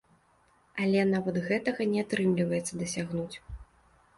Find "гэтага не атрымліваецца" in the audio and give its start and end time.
1.49-2.73